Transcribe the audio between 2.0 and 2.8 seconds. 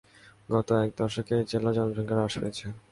হ্রাস পেয়েছে।